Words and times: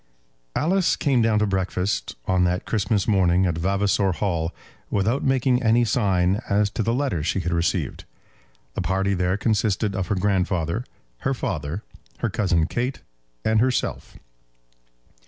Alice 0.55 0.95
came 0.95 1.21
down 1.21 1.37
to 1.37 1.45
breakfast 1.45 2.15
on 2.25 2.43
that 2.43 2.65
Christmas 2.65 3.07
morning 3.07 3.45
at 3.45 3.59
Vavasor 3.59 4.13
Hall 4.13 4.51
without 4.89 5.21
making 5.21 5.61
any 5.61 5.85
sign 5.85 6.41
as 6.49 6.71
to 6.71 6.81
the 6.81 6.91
letter 6.91 7.21
she 7.21 7.39
had 7.41 7.53
received. 7.53 8.05
The 8.73 8.81
party 8.81 9.13
there 9.13 9.37
consisted 9.37 9.95
of 9.95 10.07
her 10.07 10.15
grandfather, 10.15 10.85
her 11.19 11.35
father, 11.35 11.83
her 12.17 12.31
cousin 12.31 12.65
Kate, 12.65 13.01
and 13.45 13.59
herself. 13.59 14.17